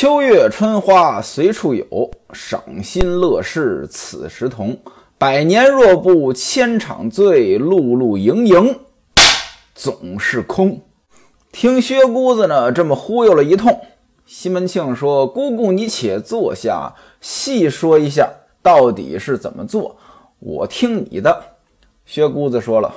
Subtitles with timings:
[0.00, 4.74] 秋月春花随处有，赏心乐事此时同。
[5.18, 8.80] 百年若不千场醉，碌碌营营
[9.74, 10.80] 总是空。
[11.52, 13.78] 听薛姑子呢这么忽悠了一通，
[14.24, 18.26] 西门庆说：“姑姑，你且坐下，细说一下
[18.62, 19.98] 到底是怎么做，
[20.38, 21.44] 我听你的。”
[22.06, 22.90] 薛姑子说了：“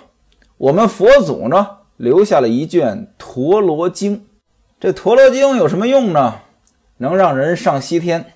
[0.55, 1.67] 我们佛祖呢
[1.97, 4.17] 留下了一卷《陀罗经》，
[4.79, 6.35] 这《陀罗经》有什么用呢？
[6.97, 8.33] 能让人上西天。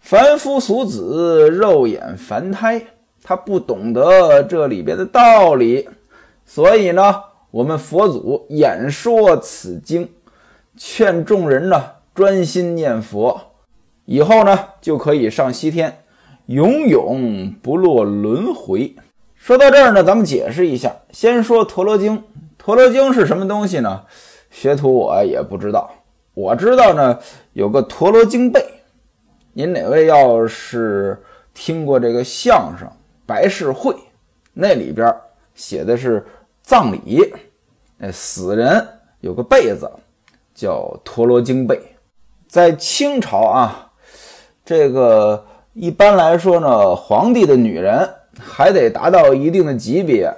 [0.00, 2.82] 凡夫俗子，肉眼凡胎，
[3.22, 5.88] 他不懂得这里边的道理，
[6.44, 10.10] 所以呢。”我们佛祖演说此经，
[10.76, 11.82] 劝众人呢
[12.14, 13.40] 专心念佛，
[14.04, 16.04] 以后呢就可以上西天，
[16.44, 18.94] 永永不落轮回。
[19.34, 20.94] 说到这儿呢，咱们解释一下。
[21.10, 22.22] 先说陀罗经，
[22.58, 24.02] 陀罗经是什么东西呢？
[24.50, 25.90] 学徒我也不知道，
[26.34, 27.18] 我知道呢
[27.58, 28.64] 有个陀罗经背。
[29.52, 31.20] 您哪位要是
[31.52, 32.86] 听过这个相声
[33.26, 33.92] 《白事会》，
[34.52, 35.12] 那里边
[35.54, 36.24] 写的是。
[36.62, 37.32] 葬礼，
[37.98, 38.86] 哎，死人
[39.20, 39.90] 有个被子，
[40.54, 41.80] 叫陀罗经被。
[42.46, 43.90] 在清朝啊，
[44.66, 48.06] 这个一般来说呢，皇帝的女人
[48.38, 50.30] 还得达到一定的级别，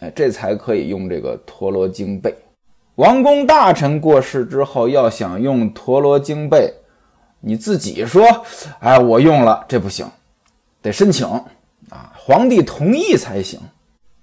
[0.00, 2.36] 哎，这才可以用这个陀罗经被。
[2.98, 6.74] 王公大臣过世之后，要想用陀罗经背，
[7.38, 8.24] 你自己说，
[8.80, 10.04] 哎，我用了，这不行，
[10.82, 11.24] 得申请
[11.90, 13.60] 啊，皇帝同意才行。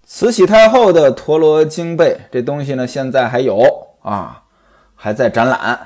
[0.06, 3.64] 慈禧太后的陀罗经背这东西呢，现在还有
[4.02, 4.44] 啊，
[4.94, 5.80] 还在展览。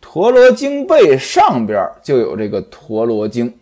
[0.00, 3.52] 陀罗经背上边就有这个陀罗经，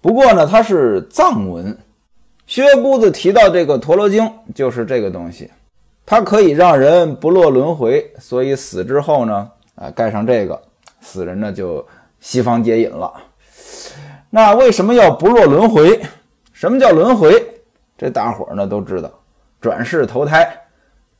[0.00, 1.76] 不过呢，它是藏文。
[2.46, 5.50] 薛姑子提到这个陀罗经，就是这个东西，
[6.06, 10.60] 它可以让人不落轮回，所以死之后呢，啊，盖上这个，
[11.00, 11.86] 死人呢就
[12.20, 13.12] 西方接引了。
[14.28, 16.02] 那为什么要不落轮回？
[16.52, 17.42] 什么叫轮回？
[17.96, 19.10] 这大伙儿呢都知道。
[19.60, 20.46] 转世投胎，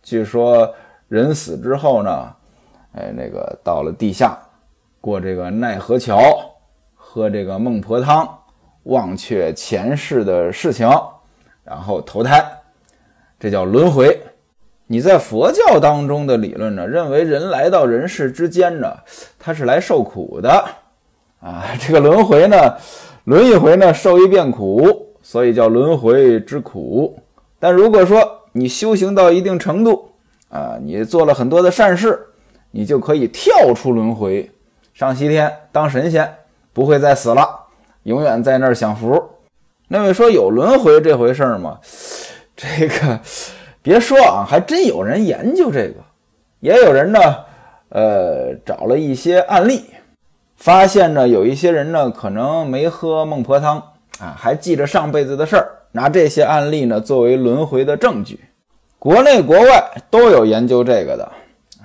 [0.02, 0.70] 据说
[1.08, 2.34] 人死之后呢，
[2.92, 4.38] 哎，那个到了地下，
[5.00, 6.20] 过这个奈何桥，
[6.94, 8.28] 喝这个孟婆汤，
[8.82, 10.86] 忘却前世的事情，
[11.62, 12.44] 然后投胎，
[13.40, 14.20] 这叫轮回。
[14.86, 18.94] 你在佛教当中的理论呢，认为人来到人世之间呢，
[19.38, 20.64] 他是来受苦的
[21.40, 21.64] 啊。
[21.80, 22.76] 这个轮回呢，
[23.24, 27.18] 轮一回呢，受一遍苦，所以叫轮回之苦。
[27.58, 30.10] 但如果说你修行到一定程度，
[30.50, 32.20] 啊，你做了很多的善事，
[32.70, 34.50] 你就可以跳出轮回，
[34.92, 36.30] 上西天当神仙，
[36.74, 37.48] 不会再死了，
[38.02, 39.30] 永远在那儿享福。
[39.88, 41.78] 那位说有轮回这回事吗？
[42.54, 43.20] 这个
[43.84, 45.96] 别说啊，还真有人研究这个，
[46.60, 47.18] 也有人呢，
[47.90, 49.84] 呃，找了一些案例，
[50.56, 53.76] 发现呢，有一些人呢，可能没喝孟婆汤
[54.18, 55.68] 啊，还记着上辈子的事儿。
[55.92, 58.40] 拿这些案例呢作为轮回的证据，
[58.98, 61.30] 国内国外都有研究这个的，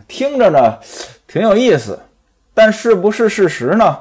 [0.07, 0.79] 听着呢
[1.27, 1.99] 挺有意思，
[2.53, 3.97] 但是不是事实呢？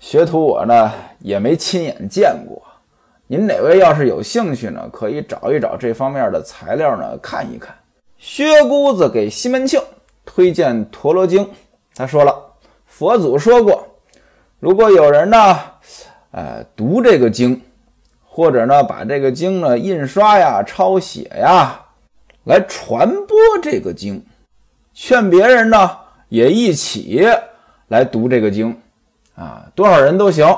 [0.00, 2.60] 学徒我呢也没亲眼见过。
[3.26, 7.74] 您哪位要是有兴趣呢，可以找一找这方面的材料呢看一看。
[8.18, 9.80] 薛姑子给西门庆
[10.24, 11.44] 推荐《陀罗经》，
[11.94, 12.34] 他说了，
[12.86, 13.86] 佛祖说过，
[14.60, 15.58] 如果有人呢，
[16.30, 17.60] 呃，读这个经。
[18.36, 21.80] 或者呢，把这个经呢印刷呀、抄写呀，
[22.42, 24.20] 来传播这个经，
[24.92, 25.88] 劝别人呢
[26.30, 27.24] 也一起
[27.86, 28.76] 来读这个经，
[29.36, 30.52] 啊，多少人都行，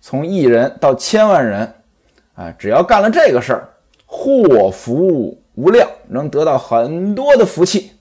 [0.00, 1.72] 从一人到千万人，
[2.40, 3.68] 啊，只要干了这个事儿，
[4.06, 7.92] 祸福无量，能得到很多的福气。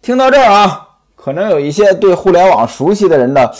[0.00, 3.50] 听到这儿啊，可能有一些对互联网熟悉的人呢，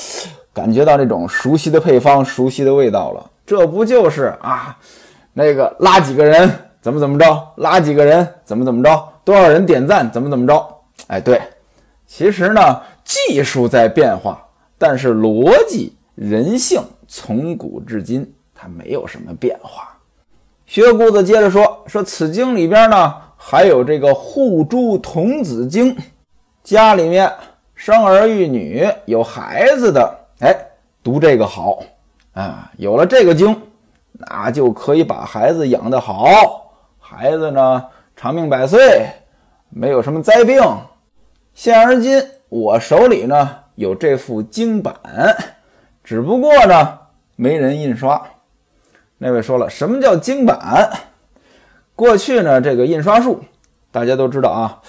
[0.54, 3.28] 感觉到那种熟悉的配方、熟悉的味道了。
[3.44, 4.78] 这不就是啊？
[5.32, 6.48] 那个拉几个人
[6.80, 10.64] 怎么怎么着，拉几个人怎么怎么着，多少人点赞怎么怎么着？
[11.08, 11.42] 哎，对，
[12.06, 14.46] 其实呢，技术在变化，
[14.78, 19.88] 但是逻辑、人性从古至今它没有什么变化。
[20.70, 25.96] 薛姑子接着说：“说此经里边呢，还有这个护珠童子经，
[26.62, 27.28] 家里面
[27.74, 30.56] 生儿育女有孩子的，哎，
[31.02, 31.82] 读这个好
[32.34, 33.60] 啊，有了这个经。”
[34.14, 36.70] 那就可以把孩子养得好，
[37.00, 37.84] 孩子呢
[38.14, 39.08] 长命百岁，
[39.70, 40.62] 没有什么灾病。
[41.52, 44.94] 现而今我手里呢有这副经版，
[46.04, 46.96] 只不过呢
[47.34, 48.24] 没人印刷。
[49.22, 50.90] 那位说了，什么叫经版？
[51.94, 53.38] 过去呢这个印刷术
[53.92, 54.80] 大家都知道啊，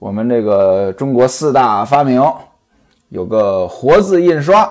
[0.00, 2.20] 我们这个中国四大发明
[3.10, 4.68] 有个活字印刷。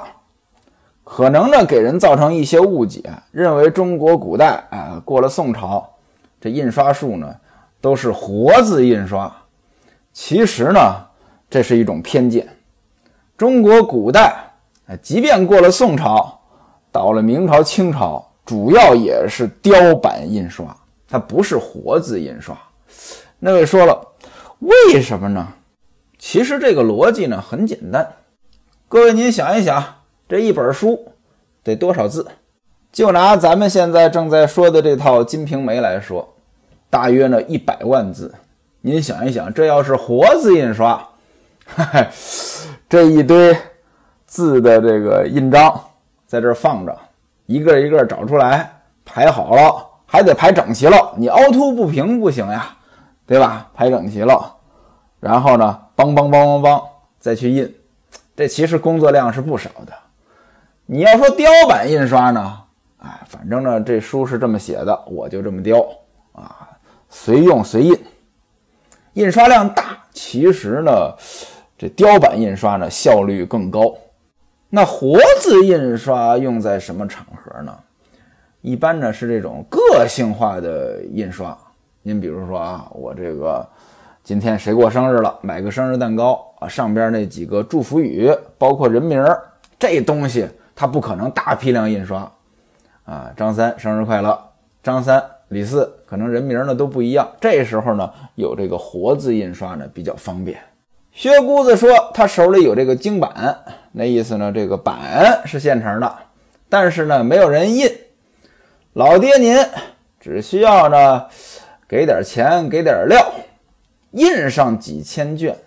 [1.05, 3.01] 可能呢给人造成一些误解，
[3.31, 5.89] 认为中国古代啊过了宋朝，
[6.41, 7.33] 这印刷术呢
[7.79, 9.33] 都是活字印刷。
[10.11, 10.79] 其实呢，
[11.49, 12.45] 这是一种偏见。
[13.37, 14.35] 中国古代，
[15.01, 16.41] 即便过了宋朝，
[16.91, 20.75] 到了明朝、清朝，主要也是雕版印刷，
[21.07, 22.57] 它不是活字印刷。
[23.37, 23.95] 那位说了，
[24.57, 25.47] 为什么呢？
[26.17, 28.11] 其实这个逻辑呢很简单。
[28.87, 29.83] 各位您想一想，
[30.27, 31.11] 这一本书
[31.63, 32.25] 得多少字？
[32.91, 36.33] 就拿咱们现在正在说的这套《金瓶梅》来说，
[36.89, 38.33] 大约呢一百万字。
[38.81, 41.07] 您想一想，这要是活字印刷，
[42.89, 43.55] 这一堆
[44.25, 45.79] 字的这个印章
[46.25, 46.97] 在这放着，
[47.49, 48.71] 一个一个找出来
[49.03, 51.15] 排好了，还得排整齐了。
[51.17, 52.77] 你凹凸不平不行呀，
[53.25, 53.67] 对吧？
[53.73, 54.55] 排整齐了，
[55.19, 56.83] 然后呢，梆梆梆梆梆
[57.17, 57.75] 再去印，
[58.35, 59.93] 这其实工作量是不少的。
[60.85, 62.59] 你要说雕版印刷呢，
[62.99, 65.83] 哎，反正呢这书是这么写的，我就这么雕
[66.33, 66.69] 啊，
[67.09, 67.97] 随用随印。
[69.13, 70.91] 印刷量大，其实呢，
[71.75, 73.91] 这雕版印刷呢效率更高。
[74.69, 77.75] 那活字印刷用在什么场合呢？
[78.61, 81.57] 一般呢是这种个性化的印刷。
[82.03, 83.67] 您比如说啊，我这个
[84.23, 89.25] 今天谁过生日了，买个生日蛋糕啊，上边那几个祝福语，包括人名
[89.79, 92.31] 这东西它不可能大批量印刷
[93.05, 93.31] 啊。
[93.35, 94.39] 张三生日快乐，
[94.83, 95.23] 张三。
[95.49, 100.59] 李四可能人名呢都不一样，这时候呢有这个活字印刷呢比较方便。
[101.11, 103.57] 薛姑子说他手里有这个经版，
[103.91, 106.15] 那意思呢这个版是现成的，
[106.69, 107.89] 但是呢没有人印。
[108.93, 109.57] 老爹您
[110.19, 111.25] 只需要呢
[111.87, 113.31] 给点钱给点料，
[114.11, 115.57] 印上几千卷，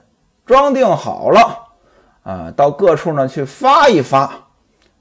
[0.44, 1.58] 装订好了
[2.22, 4.30] 啊，到各处呢去发一发，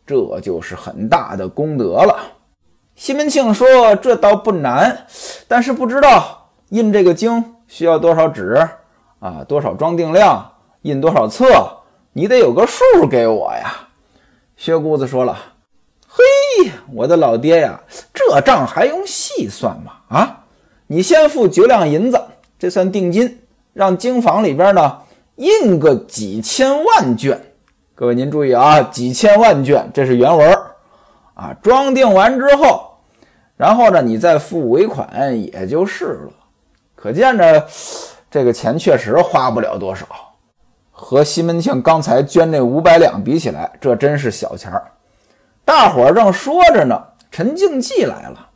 [0.06, 2.18] 这就是很大的功德了。
[2.96, 5.06] 西门庆说：“这倒不难，
[5.48, 8.68] 但是不知道印这个经需要多少纸
[9.20, 10.52] 啊，多少装订量，
[10.82, 11.46] 印多少册，
[12.14, 13.88] 你得有个数给我呀。”
[14.58, 15.38] 薛姑子说了
[16.08, 17.80] ：“嘿，我的老爹呀，
[18.14, 19.94] 这账还用细算吗？
[20.10, 20.44] 啊，
[20.88, 22.22] 你先付九两银子，
[22.60, 23.42] 这算定金，
[23.74, 25.00] 让经房里边呢
[25.36, 27.42] 印个几千万卷。
[27.96, 30.58] 各位您注意啊，几千万卷，这是原文
[31.34, 31.56] 啊。
[31.62, 32.88] 装订完之后。”
[33.58, 36.32] 然后呢，你再付尾款也就是了。
[36.96, 37.68] 可见着，
[38.30, 40.06] 这个钱确实花不了多少，
[41.02, 44.84] 和西门庆刚才捐那五百两比起来，这真是小钱儿。
[45.66, 48.50] 大伙儿正说着呢，陈静济来了。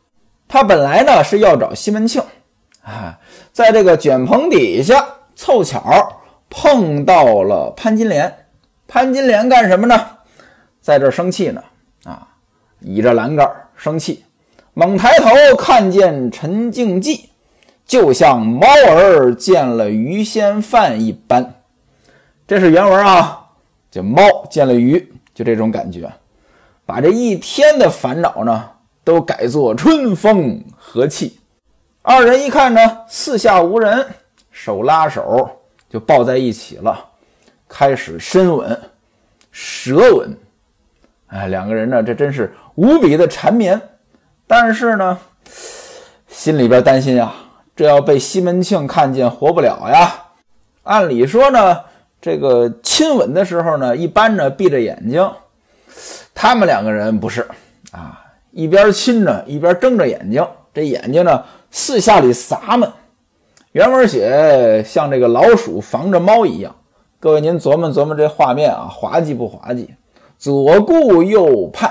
[0.46, 2.22] 他本来呢是要找西门庆，
[2.82, 3.18] 啊，
[3.52, 5.04] 在这个卷棚底下
[5.34, 5.82] 凑巧
[6.48, 8.32] 碰到了潘金莲。
[8.86, 10.00] 潘金莲干什么呢？
[10.80, 11.60] 在这生气呢，
[12.04, 12.28] 啊，
[12.78, 14.24] 倚着栏杆生气。
[14.72, 17.30] 猛抬头看见陈静济，
[17.84, 21.55] 就像猫儿见了鱼仙饭一般。
[22.46, 23.44] 这是原文啊，
[23.90, 26.08] 就猫见了鱼，就这种感觉，
[26.84, 28.70] 把这一天的烦恼呢，
[29.02, 31.40] 都改作春风和气。
[32.02, 34.06] 二人一看呢，四下无人，
[34.52, 35.50] 手拉手
[35.90, 37.04] 就抱在一起了，
[37.68, 38.80] 开始深吻、
[39.50, 40.38] 舌吻。
[41.26, 43.80] 哎，两个人呢，这真是无比的缠绵。
[44.46, 45.18] 但是呢，
[46.28, 47.34] 心里边担心呀，
[47.74, 50.26] 这要被西门庆看见，活不了呀。
[50.84, 51.80] 按理说呢，
[52.20, 55.30] 这个亲吻的时候呢，一般呢闭着眼睛。
[56.34, 57.46] 他们两个人不是
[57.92, 58.20] 啊，
[58.50, 62.90] 一边亲着，一边睁着眼睛，这眼睛呢四下里撒们。
[63.72, 66.74] 原文写像这个老鼠防着猫一样。
[67.18, 69.94] 各位您琢磨琢磨这画面啊，滑稽不滑稽？
[70.38, 71.90] 左顾右盼，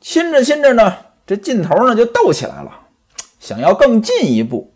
[0.00, 0.94] 亲着亲着呢。
[1.26, 2.70] 这劲头呢就斗起来了，
[3.40, 4.70] 想要更进一步，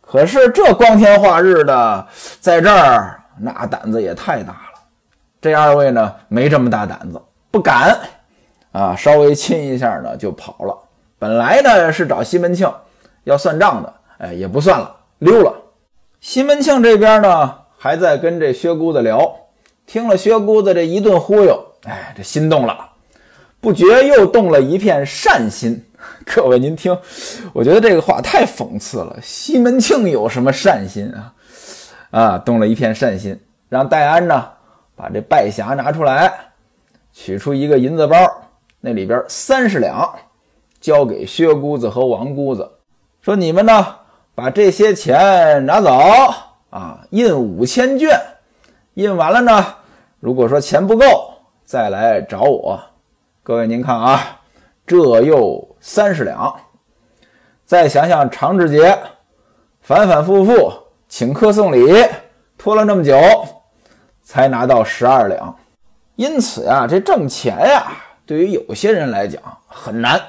[0.00, 2.06] 可是这光天化日的
[2.40, 4.80] 在这儿，那胆子也太大了。
[5.40, 7.98] 这二位呢没这么大胆子，不敢
[8.72, 10.76] 啊，稍微亲一下呢就跑了。
[11.18, 12.70] 本来呢是找西门庆
[13.24, 15.54] 要算账的，哎，也不算了，溜了。
[16.20, 19.36] 西门庆这边呢还在跟这薛姑子聊，
[19.86, 22.90] 听了薛姑子这一顿忽悠，哎，这心动了。
[23.60, 25.82] 不觉又动了一片善心。
[26.26, 26.96] 各位，您听，
[27.54, 29.18] 我觉得这个话太讽刺了。
[29.22, 31.32] 西门庆有什么善心啊？
[32.14, 33.36] 啊，动了一片善心，
[33.68, 34.48] 让戴安呢
[34.94, 36.32] 把这拜匣拿出来，
[37.12, 38.16] 取出一个银子包，
[38.80, 40.14] 那里边三十两，
[40.80, 42.70] 交给薛姑子和王姑子，
[43.20, 43.96] 说你们呢
[44.32, 45.90] 把这些钱拿走
[46.70, 48.16] 啊，印五千卷，
[48.94, 49.66] 印完了呢，
[50.20, 52.80] 如果说钱不够，再来找我。
[53.42, 54.40] 各位您看啊，
[54.86, 56.54] 这又三十两。
[57.64, 58.96] 再想想长治节，
[59.80, 60.83] 反反复复
[61.16, 62.04] 请客送礼，
[62.58, 63.16] 拖了那么久，
[64.24, 65.56] 才拿到十二两。
[66.16, 67.86] 因此呀，这挣钱呀，
[68.26, 70.20] 对于有些人来讲很难，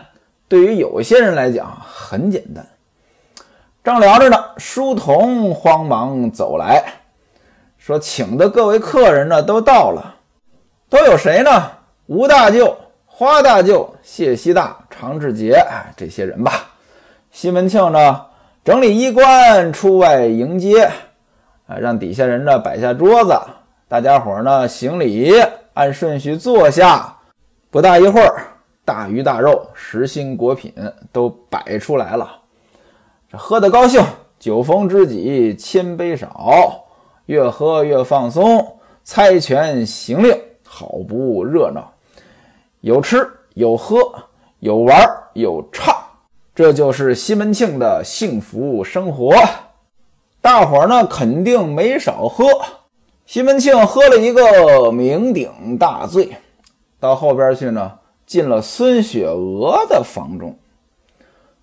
[0.47, 2.63] 对于有些人来讲很简单。
[3.83, 6.83] 正聊着呢，书童慌忙走来
[7.79, 10.15] 说：“请的各位客人呢，都到了，
[10.87, 11.71] 都有谁呢？
[12.05, 12.77] 吴大舅、
[13.07, 15.65] 花大舅、谢西大、常志杰，
[15.97, 16.69] 这些人吧。
[17.31, 18.25] 西门庆呢，
[18.65, 20.89] 整理衣冠，出外迎接，
[21.67, 23.39] 啊，让底下人呢摆下桌子，
[23.87, 25.31] 大家伙呢行礼，
[25.75, 27.15] 按顺序坐下。
[27.69, 28.41] 不大一会儿，
[28.83, 30.73] 大鱼大肉、实心果品
[31.11, 32.39] 都摆出来了。”
[33.31, 34.03] 这喝得高兴，
[34.39, 36.85] 酒逢知己千杯少，
[37.27, 41.93] 越喝越放松，猜拳行令，好不热闹。
[42.81, 43.95] 有吃有喝
[44.57, 45.94] 有玩有唱，
[46.55, 49.35] 这就是西门庆的幸福生活。
[50.39, 52.45] 大伙儿呢肯定没少喝。
[53.25, 54.41] 西门庆喝了一个
[54.89, 56.37] 酩酊大醉，
[56.97, 57.91] 到后边去呢，
[58.25, 60.57] 进了孙雪娥的房中。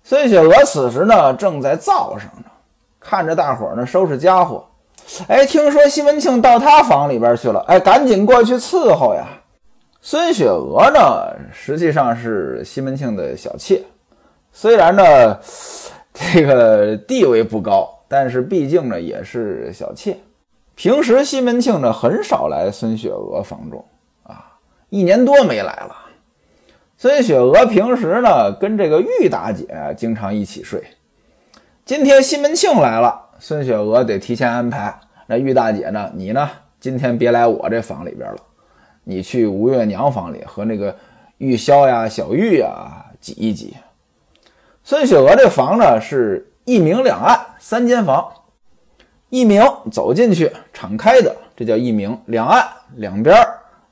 [0.03, 2.51] 孙雪娥此时呢，正在灶上呢，
[2.99, 4.63] 看着大伙儿呢收拾家伙。
[5.27, 9.25] 哎，听说西门庆到他房里边去了，哎，赶紧过去伺候呀。
[10.01, 13.81] 孙雪娥呢，实际上是西门庆的小妾，
[14.55, 15.39] 虽然呢
[16.13, 20.15] 这个地位不高，但是毕竟呢也是小妾。
[20.75, 23.83] 平时西门庆呢很少来孙雪娥房中
[24.23, 24.57] 啊，
[24.89, 25.95] 一年多没来了。
[26.97, 29.67] 孙雪娥平时呢跟这个玉大姐
[29.97, 30.81] 经常一起睡。
[31.83, 34.97] 今天西门庆来了，孙雪娥得提前安排。
[35.25, 38.37] 那玉大姐呢，你呢今天别来我这房里边了，
[39.03, 40.95] 你去吴月娘房里和那个
[41.39, 43.75] 玉箫呀、小玉呀挤一挤。
[44.85, 48.29] 孙雪娥这房呢是一明两暗三间房，
[49.29, 53.33] 一明走进去敞开的，这叫一明；两暗两边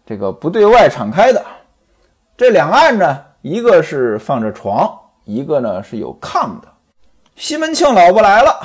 [0.06, 1.42] 这个不对外敞开的。
[2.36, 4.94] 这两岸呢，一个是放着床，
[5.24, 6.68] 一个呢是有炕的。
[7.38, 8.60] 西门庆老不来了，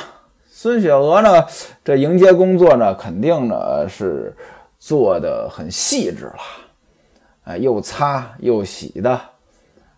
[0.50, 1.46] 孙雪娥呢，
[1.84, 4.36] 这迎接工作呢，肯定呢是
[4.80, 6.40] 做的很细致了，
[7.44, 9.20] 哎，又擦又洗的，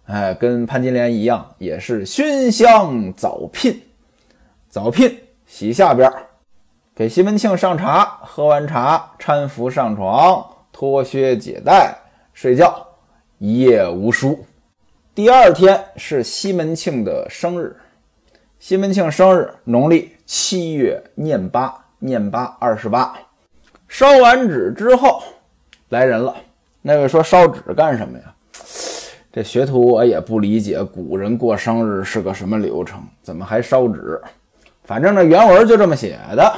[0.08, 3.78] 哎，跟潘金莲一样，也是熏香早聘，
[4.70, 6.10] 早聘洗下边，
[6.94, 11.94] 给西门庆上茶，喝完茶搀扶上床，脱靴解带，
[12.32, 12.86] 睡觉。
[13.36, 14.42] 一夜无书。
[15.14, 17.76] 第二天是西门庆的生日。
[18.58, 23.14] 西门庆生日农历七月廿八，廿八二十八。
[23.86, 25.22] 烧完纸之后，
[25.90, 26.34] 来人了。
[26.80, 28.34] 那位说烧纸干什么呀？
[29.30, 33.00] 这学徒我也不理解，古人过生日是个什么流程？
[33.22, 34.20] 怎么还烧纸？
[34.84, 36.52] 反正呢，原文就这么写的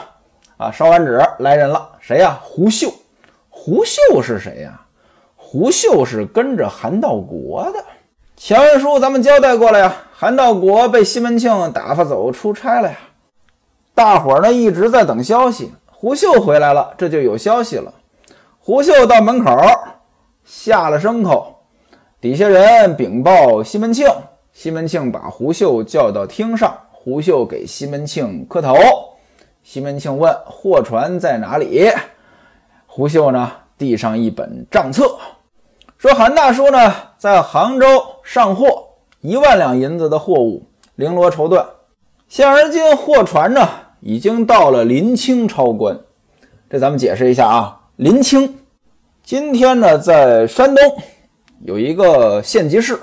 [0.57, 0.71] 啊。
[0.71, 2.39] 烧完纸来人了，谁呀？
[2.43, 2.93] 胡秀。
[3.49, 4.81] 胡秀是谁呀？
[5.35, 7.85] 胡秀是跟着韩道国的，
[8.37, 9.93] 前文书咱们交代过了呀。
[10.13, 12.97] 韩道国被西门庆打发走出差了呀，
[13.95, 15.73] 大伙儿呢一直在等消息。
[15.87, 17.93] 胡秀回来了，这就有消息了。
[18.61, 19.51] 胡秀到门口
[20.45, 21.60] 下了牲口，
[22.21, 24.07] 底下人禀报西门庆，
[24.53, 28.75] 西门庆把胡秀叫到厅上，胡秀给西门庆磕头。
[29.63, 31.91] 西门庆问货船在哪里，
[32.87, 35.17] 胡秀呢递上一本账册。
[35.97, 37.87] 说韩大叔呢，在杭州
[38.23, 38.67] 上货
[39.23, 40.67] 一万两银子的货物，
[40.99, 41.65] 绫罗绸缎。
[42.29, 43.67] 现而今货船呢，
[44.01, 45.99] 已经到了临清超关。
[46.69, 48.59] 这咱们解释一下啊，临清，
[49.25, 50.85] 今天呢，在山东
[51.61, 52.99] 有一个县级市，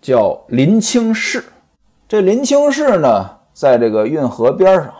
[0.00, 1.44] 叫临清市。
[2.08, 4.94] 这临清市呢，在这个运河边上。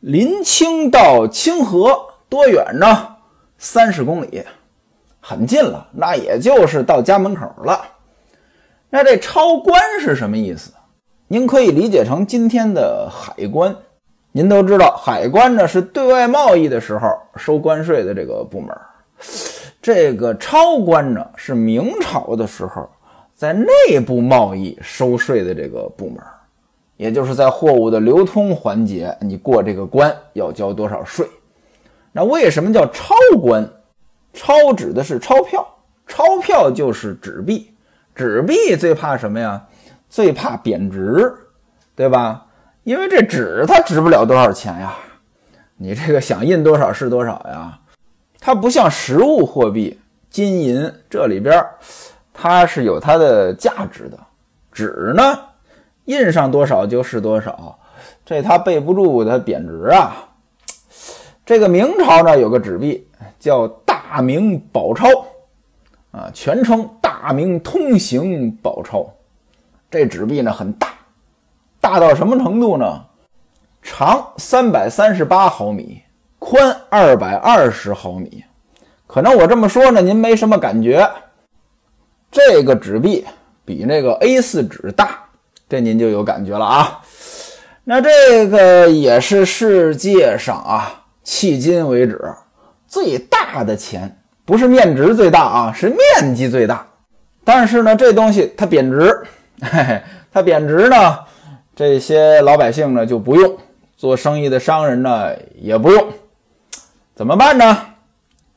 [0.00, 1.96] 临清到清河
[2.28, 3.16] 多远呢？
[3.58, 4.42] 三十公里。
[5.20, 7.80] 很近了，那也就是到家门口了。
[8.90, 10.72] 那这超关是什么意思？
[11.28, 13.74] 您可以理解成今天的海关。
[14.32, 18.76] 您都知道，海关呢是对外贸易的时候收关税的这个部门。
[19.86, 22.90] 这个超关呢是明朝的时候
[23.36, 26.18] 在内部贸易收税的这个部门，
[26.96, 31.24] 也就是在货物的流通环节，你过这个关要交多少税。
[32.10, 33.64] 那为什么叫超关？
[34.32, 35.64] 钞指的是钞票，
[36.08, 37.72] 钞票就是纸币，
[38.12, 39.64] 纸币最怕什么呀？
[40.10, 41.32] 最怕贬值，
[41.94, 42.44] 对吧？
[42.82, 44.96] 因为这纸它值不了多少钱呀，
[45.76, 47.78] 你这个想印多少是多少呀。
[48.46, 49.98] 它不像实物货币，
[50.30, 51.66] 金银这里边
[52.32, 54.16] 它是有它的价值的。
[54.70, 55.36] 纸呢，
[56.04, 57.76] 印上多少就是多少，
[58.24, 60.28] 这它备不住它贬值啊。
[61.44, 63.04] 这个明朝呢，有个纸币
[63.36, 65.08] 叫大明宝钞，
[66.12, 69.12] 啊，全称大明通行宝钞。
[69.90, 70.94] 这纸币呢很大，
[71.80, 73.04] 大到什么程度呢？
[73.82, 76.00] 长三百三十八毫米，
[76.38, 78.44] 宽二百二十毫米。
[79.06, 81.08] 可能我这么说呢，您没什么感觉。
[82.30, 83.24] 这个纸币
[83.64, 85.20] 比那个 A4 纸大，
[85.68, 87.00] 这您就有感觉了啊。
[87.84, 92.20] 那这个也是世界上啊，迄今为止
[92.88, 96.86] 最大的钱，不是面值最大啊，是面积最大。
[97.44, 99.22] 但是呢，这东西它贬值，
[99.62, 100.02] 嘿嘿，
[100.32, 101.18] 它贬值呢，
[101.74, 103.56] 这些老百姓呢就不用。
[103.96, 106.05] 做生意的商人呢也不用，
[107.16, 107.78] 怎么办呢？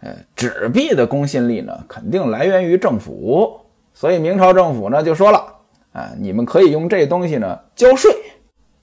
[0.02, 3.62] 呃，纸币的公信力呢肯定来源于政府，
[3.94, 5.46] 所以明朝政府呢就说了，
[5.94, 8.12] 啊，你们可以用这东西呢交税，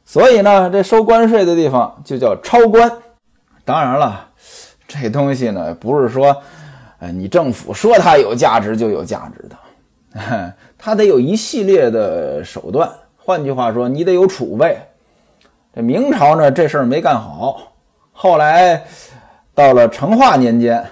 [0.07, 2.91] 所以呢这收关税的地方就叫钞关。
[3.67, 4.27] 当然了，
[4.89, 6.35] 这东西呢不是说，
[6.99, 12.91] 呃，你政府说它有价值就有价值的， 它得有一系列的手段。
[13.19, 14.79] 换句话说，你得有储备。
[15.75, 17.73] 这明朝呢，这事儿没干好。
[18.13, 18.83] 后来
[19.57, 20.85] 到了成化年间，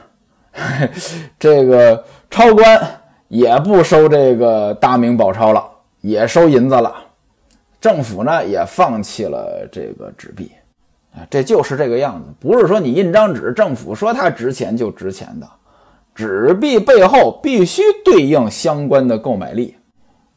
[1.38, 2.80] 这个钞官
[3.28, 5.62] 也不收这个大明宝钞了，
[6.00, 6.94] 也收银子了。
[7.78, 10.50] 政府呢也放弃了这个纸币
[11.14, 12.24] 啊，这就是这个样子。
[12.40, 15.46] 不是说你印张纸，政府说它值钱就值钱的，
[16.14, 19.76] 纸币背后必须对应相关的购买力。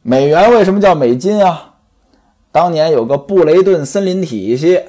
[0.02, 1.72] 美元为什么叫美金啊？
[2.52, 4.82] 当年有个布雷顿森林体系，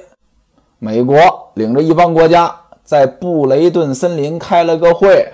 [0.78, 1.16] 美国
[1.54, 2.54] 领着一帮国家
[2.90, 5.24] 在布雷顿森林开了个会，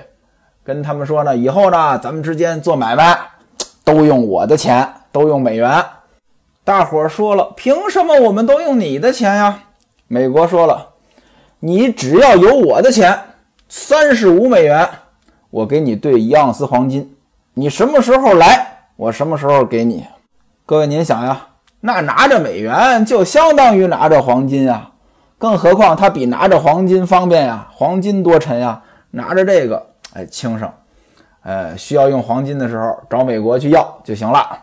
[0.62, 3.18] 跟他们说呢，以后呢，咱们之间做买卖
[3.82, 5.82] 都用我的钱，都用美元。
[6.64, 9.58] 大伙儿说了，凭什么我们都用你的钱呀？
[10.06, 10.86] 美国说了，
[11.60, 13.18] 你只要有我的钱，
[13.70, 14.86] 三十五美元，
[15.48, 17.16] 我给你兑一盎司黄金，
[17.54, 20.04] 你什么时候来，我什么时候给你。
[20.66, 21.46] 各位您想呀？
[21.80, 24.90] 那拿着美元就相当于拿着黄金啊，
[25.38, 30.70] 更何况它比拿着黄金方便呀，黄金多沉呀，拿着这个哎轻省，
[31.42, 34.58] 呃需要用黄金的时候找美国去要就行了。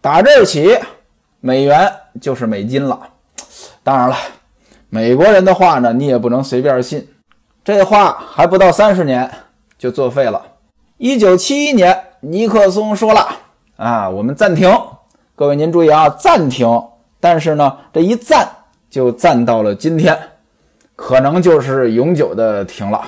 [0.00, 0.76] 打这儿起，
[1.40, 3.00] 美元就是美金了。
[3.82, 4.16] 当然了，
[4.88, 7.08] 美国人的话呢，你也不能随便信。
[7.64, 9.30] 这话还不到三十年
[9.78, 10.42] 就作废了。
[10.96, 13.28] 一九七一年，尼克松说了
[13.76, 14.68] 啊，我们暂停。
[15.36, 16.82] 各位您注意啊，暂停。
[17.20, 18.48] 但是呢，这一暂
[18.90, 20.18] 就暂到了今天，
[20.96, 23.02] 可能就是永久的停了。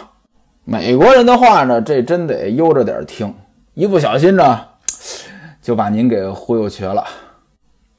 [0.65, 3.35] 美国人的话呢，这真得悠着点听，
[3.75, 4.61] 一不小心呢，
[5.61, 7.05] 就把您给忽悠瘸了。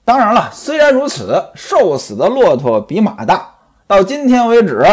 [0.06, 3.48] 当然了，虽然如此，瘦死的骆驼比马大。
[3.88, 4.84] 到今天为止，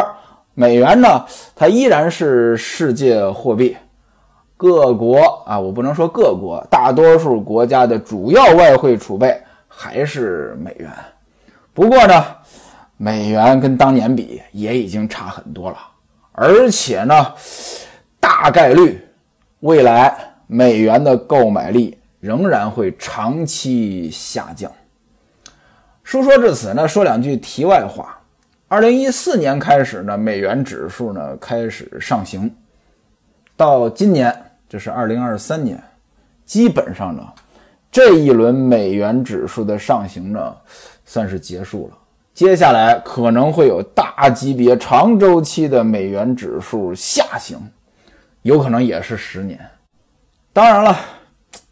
[0.54, 1.24] 美元呢，
[1.54, 3.76] 它依然是世界货币。
[4.56, 10.90] 各国啊，我不能说各国，大多数国家的主要外汇储备还是美元。
[11.72, 12.24] 不过呢，
[12.98, 15.78] 美元跟当年比也已经差很多了，
[16.32, 17.32] 而且呢，
[18.20, 19.00] 大概率
[19.60, 20.14] 未来
[20.46, 24.70] 美元的购买力仍然会长期下降。
[26.02, 28.18] 书说至此呢，说两句题外话。
[28.66, 32.54] 二零一四年开始呢，美元指数呢开始上行，
[33.56, 34.36] 到今年。
[34.68, 35.82] 这是二零二三年，
[36.44, 37.26] 基本上呢，
[37.90, 40.54] 这一轮美元指数的上行呢，
[41.06, 41.96] 算是结束了。
[42.38, 47.58] 接下来可能会有大级别、长周期的美元指数下行，
[48.42, 49.58] 有可能也是十年。
[50.52, 50.96] 当然了，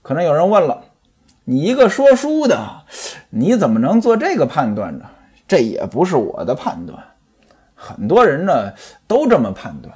[0.03, 0.83] 可能有人问了，
[1.45, 2.59] 你一个说书的，
[3.31, 5.05] 你怎么能做这个判断呢？
[5.47, 6.99] 这也不是我的判断，
[7.77, 8.73] 很多人呢
[9.07, 9.95] 都这么判断。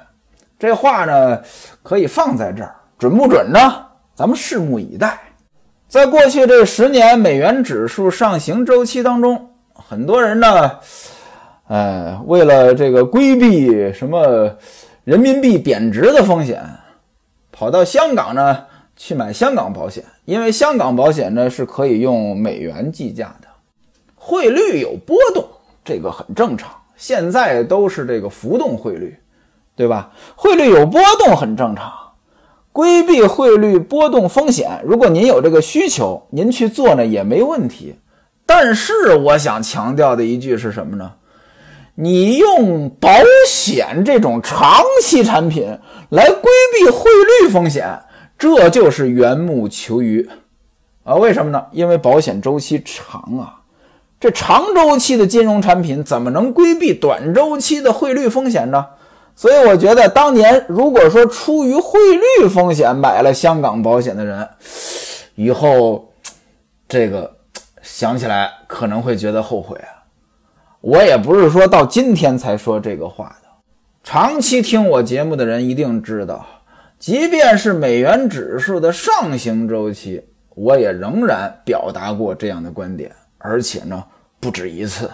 [0.57, 1.41] 这话呢，
[1.83, 2.73] 可以放在这儿。
[2.97, 3.59] 准不准呢？
[4.15, 5.19] 咱们拭目以待。
[5.89, 9.50] 在过去这十年美元指数上行周期当中，
[9.91, 10.71] 很多人呢，
[11.67, 14.49] 呃，为了这个规避什么
[15.03, 16.63] 人民币贬值的风险，
[17.51, 18.57] 跑到香港呢
[18.95, 23.49] 去买香港保险，因为香港保险呢是可以用美元计价的，
[24.15, 25.45] 汇率有波动，
[25.83, 26.71] 这个很正常。
[26.95, 29.19] 现在都是这个浮动汇率，
[29.75, 30.13] 对吧？
[30.37, 31.91] 汇率有波动很正常。
[32.71, 37.93] 规避汇率波动风险，如果您有这个需求，您去做呢也没问题。
[38.53, 41.13] 但是我想强调的一句是什么呢？
[41.95, 43.09] 你用保
[43.47, 47.09] 险这种长期产品来规避汇
[47.39, 47.97] 率风险，
[48.37, 50.29] 这就是缘木求鱼。
[51.05, 51.65] 啊，为什么呢？
[51.71, 53.61] 因为保险周期长啊，
[54.19, 58.85] 这长周期的金融产品怎么能规避短周期的汇率风险呢？
[59.33, 61.97] 所以我觉得当年如果说出于汇
[62.39, 64.45] 率风险买了香港保险的人，
[65.35, 66.11] 以后
[66.89, 67.33] 这个
[68.01, 70.01] 想起来可能会觉得后悔啊。
[70.79, 73.47] 我也不是说到今天才说这个话的，
[74.03, 76.43] 长期听我节目的人一定知道，
[76.97, 80.25] 即便是美元指数的上行周期。
[80.55, 84.03] 我也仍然表达过这样的观点，而且呢
[84.39, 85.07] 不止一次。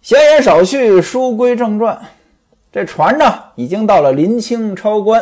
[0.00, 2.00] 闲言少叙，书归正传。
[2.70, 3.24] 这船呢
[3.56, 5.20] 已经到了临清超关。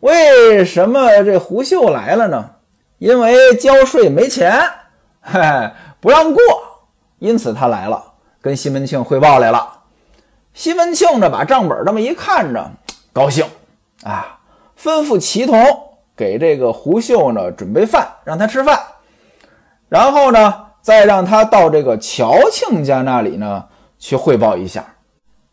[0.00, 2.52] 为什么这胡秀来了呢？
[2.96, 4.58] 因为交税没钱，
[5.20, 5.40] 嘿，
[6.00, 6.42] 不让过，
[7.18, 9.80] 因此他来了，跟西门庆汇报来了。
[10.54, 12.70] 西门庆呢把账本这么一看着，
[13.12, 13.44] 高兴
[14.02, 14.38] 啊，
[14.80, 15.82] 吩咐齐同。
[16.16, 18.80] 给这个胡秀呢准备饭，让他吃饭，
[19.90, 23.62] 然后呢再让他到这个乔庆家那里呢
[23.98, 24.82] 去汇报一下，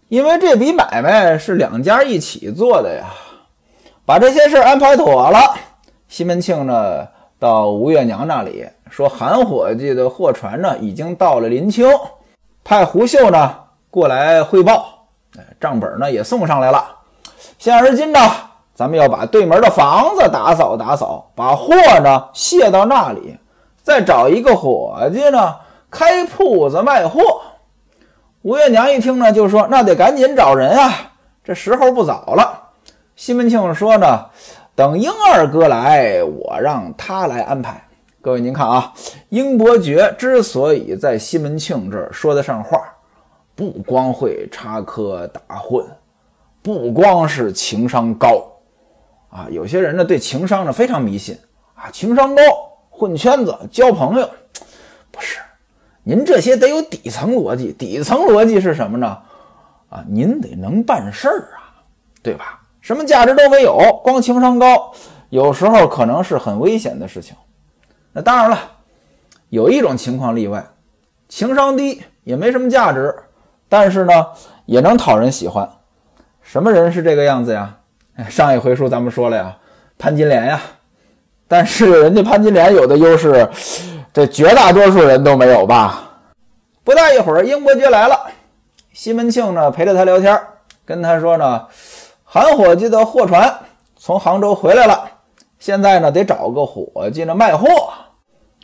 [0.07, 3.07] 因为这笔买卖是两家一起做的呀。
[4.05, 5.53] 把这些事安排妥了，
[6.07, 7.05] 西门庆呢
[7.37, 11.87] 到吴月娘那里说，韩伙计的货船呢已经到了临清，
[12.63, 13.55] 派胡秀呢
[13.89, 15.07] 过来汇报，
[15.59, 16.85] 账本呢也送上来了，
[17.57, 18.19] 现而今呢。
[18.75, 23.37] 咱们要把对门的房子打扫打扫，把货呢卸到那里，
[23.81, 25.55] 再找一个伙计呢
[25.89, 27.19] 开铺子卖货。
[28.43, 30.91] 吴月娘一听呢，就说：“那得赶紧找人啊，
[31.43, 32.61] 这时候不早了。”
[33.15, 34.25] 西门庆说呢
[34.75, 37.82] ：“等英二哥来，我让他来安排。”
[38.23, 38.93] 各位您看啊，
[39.27, 42.81] 英伯爵之所以在西门庆这儿说得上话，
[43.53, 45.83] 不光会插科打诨，
[46.61, 48.49] 不光是情商高。
[49.27, 51.37] 啊，有些人呢对情商呢非常迷信
[51.75, 52.41] 啊，情商高，
[52.89, 54.29] 混圈子，交朋友，
[55.11, 55.41] 不是？
[56.03, 59.17] 您这些得有底层逻辑，底层逻辑是什么呢？
[59.89, 61.75] 啊，您得能办事儿啊，
[62.21, 62.61] 对吧？
[62.79, 64.93] 什么价值都没有，光情商高，
[65.27, 67.35] 有时候可能是很危险的事情。
[68.13, 68.59] 那当然了，
[69.49, 70.63] 有一种情况例外，
[71.27, 73.13] 情商低也没什么价值，
[73.67, 74.27] 但是呢
[74.65, 75.67] 也能讨人喜欢。
[76.43, 77.75] 什么人是这个样子呀？
[78.29, 79.57] 上一回书咱们说了呀，
[79.97, 80.61] 潘金莲呀，
[81.47, 83.49] 但是人家潘金莲有的优势，
[84.13, 86.11] 这绝大多数人都没有吧？
[86.83, 88.27] 不大一会儿，英伯爵来了，
[88.91, 90.39] 西门庆呢陪着他聊天，
[90.85, 91.65] 跟他说呢，
[92.23, 93.51] 韩伙计的货船
[93.97, 95.09] 从杭州回来了，
[95.57, 97.67] 现在呢得找个伙计呢卖货。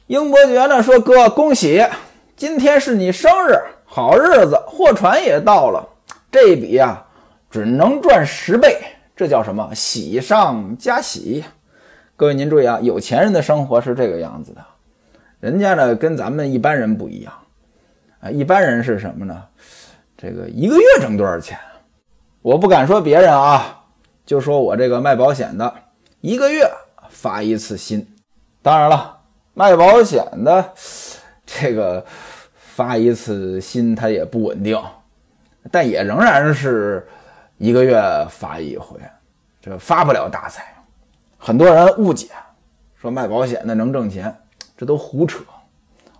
[0.09, 1.85] 英伯爵呢说：“哥，恭喜，
[2.35, 3.53] 今天是你生日，
[3.85, 5.87] 好日子，货船也到了，
[6.31, 7.05] 这笔呀
[7.51, 8.81] 准能赚十倍。”
[9.15, 9.69] 这叫什么？
[9.75, 11.45] 喜上加喜。
[12.15, 14.65] 各位您注意啊，有钱人的生活是这个样子的，
[15.39, 17.31] 人家呢跟咱们一般人不一样
[18.19, 18.31] 啊。
[18.31, 19.43] 一般人是什么呢？
[20.17, 21.55] 这个一个月挣多少钱？
[22.41, 23.83] 我不敢说别人啊，
[24.25, 25.71] 就说我这个卖保险的，
[26.21, 26.67] 一个月
[27.11, 28.07] 发一次薪。
[28.63, 29.18] 当然了，
[29.59, 30.73] 卖保险的
[31.45, 32.05] 这个
[32.55, 34.81] 发一次薪，它也不稳定，
[35.69, 37.05] 但也仍然是。
[37.57, 38.97] 一个月发一回，
[39.61, 40.73] 这发不了大财。
[41.37, 42.29] 很多人误解，
[42.95, 44.33] 说卖保险的能挣钱，
[44.77, 45.43] 这都胡扯。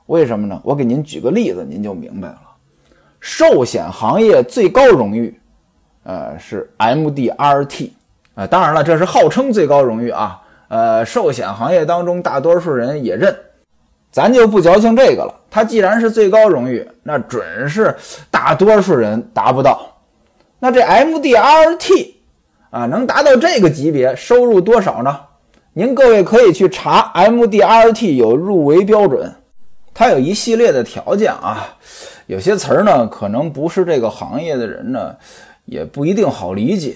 [0.08, 0.60] 为什么呢？
[0.62, 2.41] 我给您举个例子，您就明白了。
[3.21, 5.39] 寿险行业最高荣誉，
[6.04, 7.91] 呃，是 MDRT
[8.36, 8.45] 啊。
[8.45, 10.41] 当然了，这是号称最高荣誉啊。
[10.69, 13.36] 呃，寿险行业当中，大多数人也认，
[14.12, 15.34] 咱就不矫情这个了。
[15.51, 17.93] 它既然是最高荣誉，那准是
[18.32, 19.86] 大多数人达不到。
[20.60, 22.12] 那这 MDRT
[22.69, 25.19] 啊，能达到这个级别，收入多少呢？
[25.73, 29.34] 您各位可以去查 MDRT 有入围标准，
[29.93, 31.67] 它有一系列的条件啊。
[32.27, 35.15] 有些词儿呢，可能不是这个行业的人呢，
[35.65, 36.95] 也不一定好理解。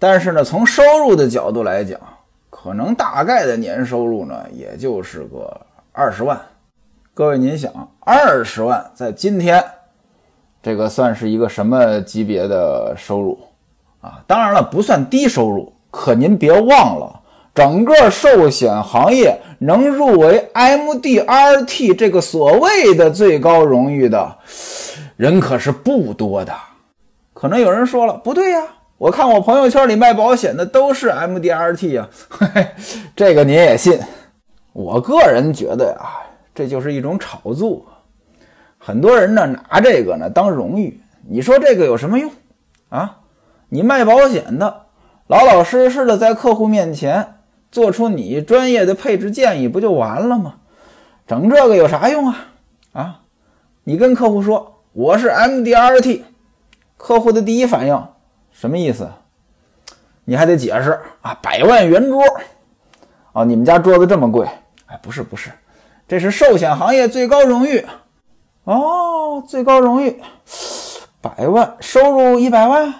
[0.00, 2.00] 但是呢，从收入的角度来讲，
[2.60, 5.60] 可能大概的年收入呢，也就是个
[5.92, 6.36] 二十万。
[7.14, 9.64] 各位您想，二十万在今天。
[10.60, 13.38] 这个算是一个什么级别的收入
[14.00, 14.20] 啊？
[14.26, 15.72] 当然了，不算低收入。
[15.92, 17.20] 可您别忘了，
[17.54, 24.36] 整个寿险行业能入围 MDRT 这个所谓的最高荣誉的
[25.16, 26.52] 人可是不多的。
[27.32, 28.62] 可能有人说了，不对呀，
[28.98, 32.08] 我看我朋友圈里卖保险的都是 MDRT 呀。
[33.14, 33.96] 这个您也信？
[34.72, 37.86] 我个人觉得呀，这就是一种炒作。
[38.76, 42.28] 很多人呢拿这个呢当荣誉，你说这个有什么用
[42.88, 43.18] 啊？
[43.68, 44.86] 你卖保险的，
[45.28, 47.34] 老老实实的在客户面前
[47.70, 50.56] 做出你专业的配置建议，不就完了吗？
[51.24, 52.48] 整这个有啥用啊？
[52.94, 53.20] 啊，
[53.84, 56.22] 你跟客户说我是 MDRT，
[56.96, 58.08] 客户的第一反应
[58.60, 59.08] 什么意思？
[60.24, 62.20] 你还得解释啊，百万圆桌
[63.32, 64.48] 啊，你们家桌子这么贵？
[64.86, 65.52] 哎，不是不是，
[66.08, 67.86] 这是寿险行业最高荣誉
[68.64, 70.20] 哦，最高荣誉，
[71.20, 72.92] 百万收入一百万，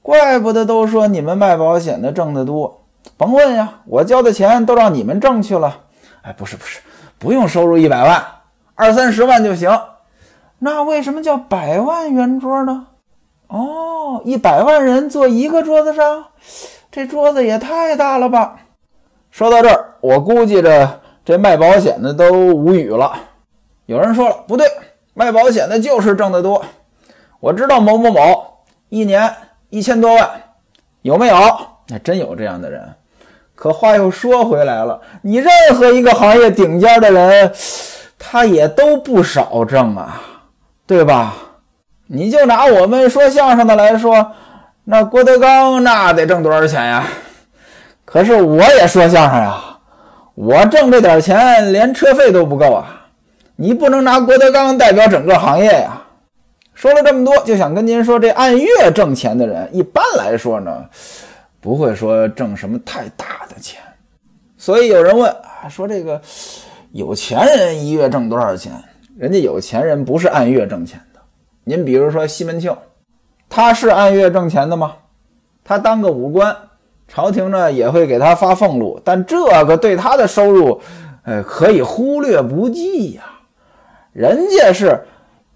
[0.00, 2.82] 怪不得都说你们卖保险的挣得多。
[3.18, 5.78] 甭问呀，我交的钱都让你们挣去了。
[6.22, 6.80] 哎，不是不是，
[7.18, 8.24] 不用收入一百万，
[8.74, 9.78] 二三十万就行。
[10.58, 12.86] 那为什么叫百万圆桌呢？
[13.52, 16.24] 哦，一百万人坐一个桌子上，
[16.90, 18.56] 这桌子也太大了吧！
[19.30, 23.12] 说到这儿，我估计着这卖保险的都无语了。
[23.84, 24.66] 有人说了，不对，
[25.12, 26.64] 卖保险的就是挣得多。
[27.40, 28.44] 我知道某某某
[28.88, 29.30] 一年
[29.68, 30.30] 一千多万，
[31.02, 31.36] 有没有？
[31.88, 32.88] 那真有这样的人。
[33.54, 37.52] 可话又说回来了，你任何一个行业顶尖的人，
[38.18, 40.22] 他也都不少挣啊，
[40.86, 41.34] 对吧？
[42.06, 44.32] 你就拿我们说相声的来说，
[44.84, 47.04] 那郭德纲那得挣多少钱呀？
[48.04, 49.78] 可是我也说相声呀，
[50.34, 53.06] 我挣这点钱连车费都不够啊！
[53.56, 56.02] 你不能拿郭德纲代表整个行业呀。
[56.74, 60.84] 说了这么多，就想跟您说，这按月挣钱的人，一般来说呢。
[61.60, 63.80] 不会说挣什么太大的钱，
[64.58, 66.20] 所以有人问啊，说这个
[66.90, 68.72] 有钱人一月挣多少钱？
[69.16, 71.00] 人家有钱人不是按月挣钱。
[71.64, 72.76] 您比如说西门庆，
[73.48, 74.94] 他是按月挣钱的吗？
[75.64, 76.56] 他当个武官，
[77.06, 80.80] 朝廷呢也会给他发俸禄，但这个对他的收入，
[81.22, 83.22] 呃，可以忽略不计呀。
[84.12, 85.00] 人家是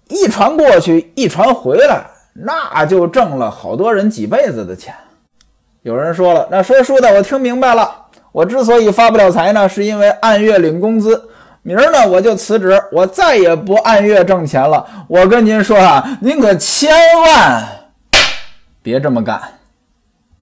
[0.07, 4.93] 一传过去，一传回来，那就挣了好多人几辈子的钱。
[5.81, 8.05] 有人说了，那说书的我听明白了。
[8.31, 11.29] 我之所以发不了财呢，是因为按月领工资。
[11.61, 14.85] 明儿呢我就辞职，我再也不按月挣钱了。
[15.07, 16.89] 我跟您说啊，您可千
[17.25, 17.63] 万
[18.81, 19.41] 别这么干。